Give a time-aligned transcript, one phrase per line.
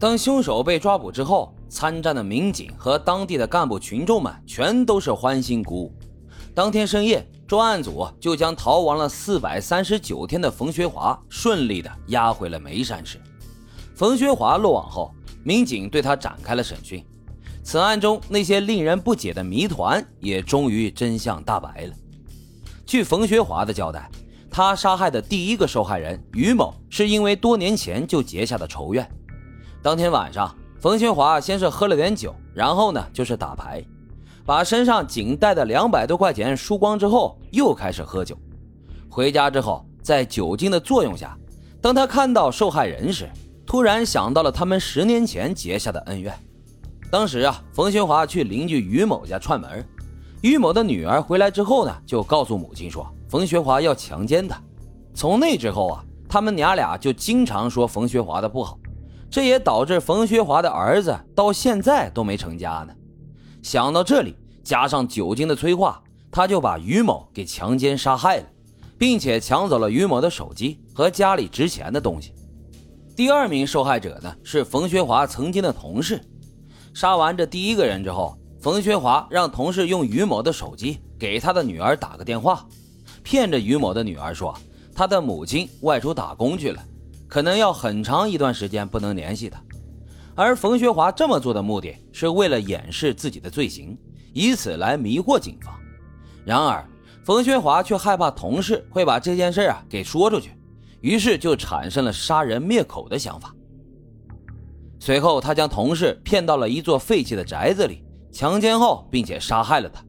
[0.00, 5.92] 当凶手被抓捕之后，参战的民警和当地的干部群众们全都是欢欣鼓舞。
[6.54, 13.20] 当天深夜，专案组就将逃亡了四百三十九天的冯学华顺利的押回了眉山市。
[13.94, 15.14] 冯学华落网后，
[15.44, 17.04] 民警对他展开了审讯。
[17.62, 21.94] 此案中那些令人不解的谜团也终于真相大白了。
[22.86, 24.10] 据冯学华的交代，
[24.50, 29.06] 他杀害的第一个受害人于某是因为多年前就结下的仇怨。
[29.82, 33.82] 当天晚上，冯学华先是喝了点酒，然后呢就是打牌，
[34.44, 38.36] 把身上仅带的两百多块钱输光之后，又开始喝酒。
[39.08, 41.34] 回家之后，在酒精的作用下，
[41.80, 43.26] 当他看到受害人时，
[43.64, 46.30] 突然想到了他们十年前结下的恩怨。
[47.10, 49.82] 当时啊，冯学华去邻居于某家串门，
[50.42, 54.60] 于某的女儿回来之后呢，就告诉母亲说冯学华要强奸她。
[55.14, 58.78] 从那之后啊，他们娘俩就经常说冯学华的不好。
[59.30, 62.92] 这也导致冯学华的儿子到现在都没成家呢。
[63.62, 68.46] 想到这里，加上酒精的催化，他就把于某给强奸杀害了，
[68.98, 72.34] 并且抢走了于某的手机和家里值钱的东西。
[73.14, 76.20] 第二名受害者呢是冯学华曾经的同事。
[76.92, 82.66] 杀完这第一个人之后，冯学华让同事用于某的手机给他的女儿打个电话，
[83.22, 84.52] 骗着于某的女儿说
[84.94, 86.82] 他的母亲外出打工去了。
[87.30, 89.62] 可能要很长一段时间不能联系他，
[90.34, 93.96] 而冯学华这么做的目的是为了掩饰自己的罪行，
[94.32, 95.72] 以此来迷惑警方。
[96.44, 96.84] 然而，
[97.24, 100.50] 冯学华却害怕同事会把这件事啊给说出去，
[101.02, 103.54] 于是就产生了杀人灭口的想法。
[104.98, 110.04] 随后，他将同事骗到了一座废弃的宅子里，强奸后并且杀害了他。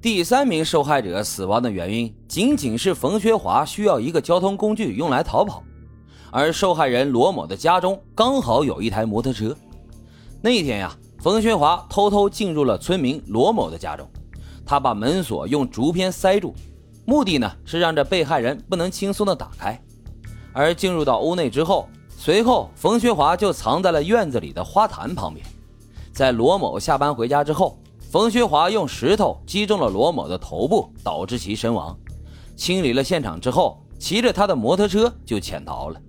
[0.00, 5.64] 第三名受害者死亡的原因仅仅是冯学华需要一个交通工具用来逃跑。
[6.30, 9.56] 而受害人罗某的家中刚好有一台摩托车。
[10.42, 14.08] 那天呀，冯学华偷偷进入了村民罗某的家中，
[14.64, 16.54] 他把门锁用竹片塞住，
[17.04, 19.80] 目的呢是让这被害人不能轻松的打开。
[20.52, 25.44] 而进入到屋内之后，随后冯学华就藏在了院子里的花坛旁边。
[26.12, 27.78] 在罗某下班回家之后，
[28.10, 31.96] 冯学华用石头击中了罗某的头部，导致其身亡。
[32.56, 36.00] 清理了现场之后，骑着他的摩托车就潜逃了。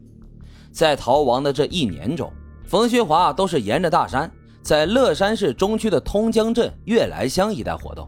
[0.77, 2.31] 在逃亡的这一年中，
[2.63, 8.07] 冯学华都是沿着大山，在乐山市中区的通江镇悦来乡一带活动，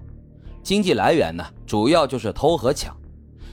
[0.61, 2.95] 经济来源呢主要就是偷和抢。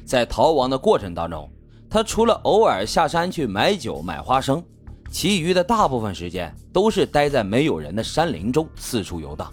[0.05, 1.51] 在逃亡的过程当中，
[1.89, 4.63] 他除了偶尔下山去买酒买花生，
[5.11, 9.51] 其余的大部分时间都是待在没有人的山林中四处游荡。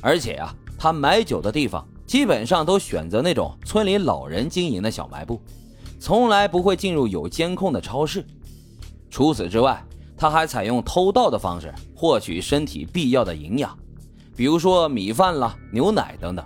[0.00, 5.42] 而且啊，他买酒的地方基本上都选择那种村里老人经营的小卖部，
[5.98, 8.24] 从来不会进入有监控的超市。
[9.10, 9.82] 除此之外，
[10.16, 13.76] 他还采用偷盗的方式获取身体必要的营养，
[14.34, 16.44] 比如说米饭啦、牛奶等等。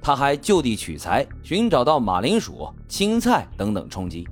[0.00, 4.24] 他还就地取材，寻找到马铃薯、青菜等等充饥。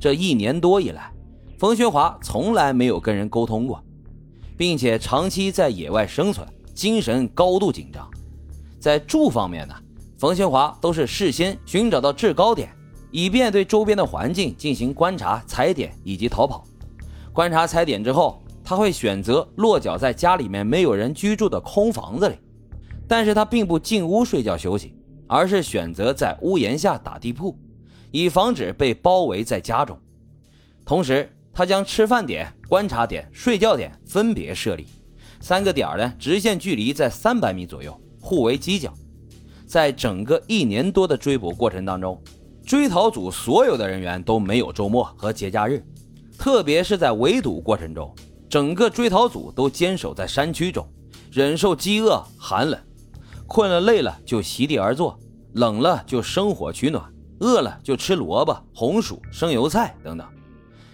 [0.00, 1.12] 这一年多以来，
[1.58, 3.80] 冯学华从来没有跟人沟通过，
[4.56, 8.10] 并且长期在野外生存，精神高度紧张。
[8.80, 9.74] 在住方面呢，
[10.18, 12.68] 冯学华都是事先寻找到制高点，
[13.12, 16.64] 以便对周边的环境进行观察、踩点以及逃跑。
[17.36, 22.36] 观察踩点之后，他会选择落脚在家里面没有人居住的空房子里，
[23.06, 24.94] 但是他并不进屋睡觉休息，
[25.26, 27.54] 而是选择在屋檐下打地铺，
[28.10, 29.98] 以防止被包围在家中。
[30.82, 34.86] 同时，他将吃饭点、观察点、睡觉点分别设立，
[35.38, 38.90] 三个点呢直线距离在三百米左右，互为犄角。
[39.66, 42.18] 在整个一年多的追捕过程当中，
[42.64, 45.84] 追逃组所有的人员都没有周末和节假日。
[46.38, 48.14] 特别是在围堵过程中，
[48.48, 50.86] 整个追逃组都坚守在山区中，
[51.30, 52.80] 忍受饥饿、寒冷，
[53.46, 55.18] 困了累了就席地而坐，
[55.54, 57.04] 冷了就生火取暖，
[57.40, 60.26] 饿了就吃萝卜、红薯、生油菜等等，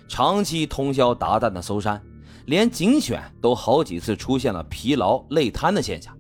[0.09, 2.03] 长期通宵达旦的搜山，
[2.47, 6.17] 连警犬都好几次出现了疲劳累瘫的现象。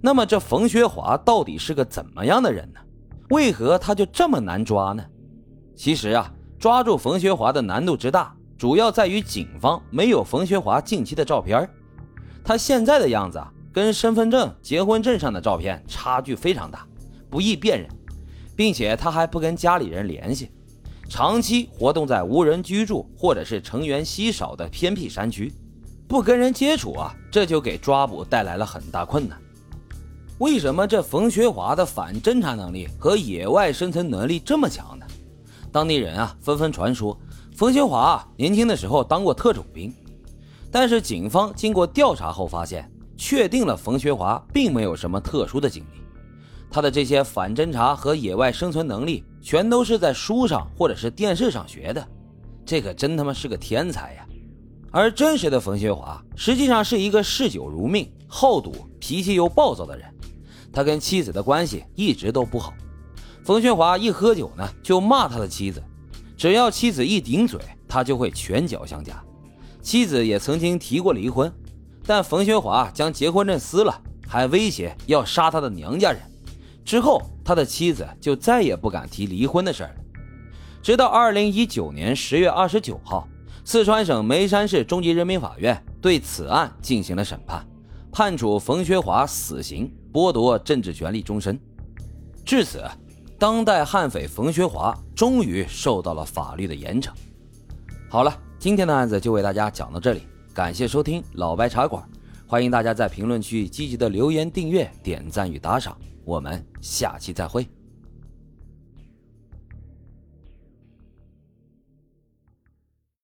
[0.00, 2.80] 那么这冯学华到底是个怎么样的人呢？
[3.30, 5.04] 为何他就这么难抓呢？
[5.76, 8.34] 其实啊，抓住冯学华的难度之大。
[8.60, 11.66] 主要在于警方没有冯学华近期的照片，
[12.44, 16.86] 他现在的样子啊，跟身份证、结婚证上的照片差距非常大，
[17.30, 17.88] 不易辨认，
[18.54, 20.50] 并且他还不跟家里人联系，
[21.08, 25.50] 长期活动在无人居住或者是成员稀少的偏僻山区，
[26.06, 29.40] 不跟人接触啊，这就给抓捕带来了很大困难。
[30.36, 35.06] 为什么这冯学华的反侦查能力和野外生存能力这么强呢？
[35.72, 37.18] 当地人啊纷纷传说。
[37.54, 39.92] 冯学华年轻的时候当过特种兵，
[40.70, 46.00] 但是警方经过调查后发现，确定了冯学华并没有什么特殊的经历，
[46.70, 52.06] 他的这些反侦查和野外生存能力全都是在书上或者是电视上学的，
[52.64, 54.26] 这可真他妈是个天才呀！
[54.90, 60.06] 而真实的冯学华实际上是一个嗜酒如命、好赌、脾气又暴躁的人，
[60.72, 62.72] 他跟妻子的关系一直都不好。
[63.44, 65.82] 冯学华一喝酒呢，就骂他的妻子，
[66.40, 69.22] 只要妻子一顶嘴，他就会拳脚相加。
[69.82, 71.52] 妻子也曾经提过离婚，
[72.06, 76.20] 但冯学华将结婚证撕了，还威胁要杀他的娘家人。
[76.82, 79.90] 之后，他的妻子就再也不敢提离婚的事了。
[80.82, 83.28] 直到二零一九年十月二十九号，
[83.62, 87.68] 四川省眉山市中级人民法院对此案进行了审判，
[88.10, 91.60] 判处冯学华死刑，剥夺政治权利终身。
[92.46, 92.82] 至此，
[93.38, 97.10] 当代悍匪冯学华终于受到了法律的严惩。
[98.08, 98.34] 好了。
[98.58, 100.22] 今天的案子就为大家讲到这里，
[100.54, 102.02] 感谢收听老白茶馆，
[102.46, 107.66] 欢迎大家在评论区积极的留言、订阅、点赞与打赏，我们下期再会。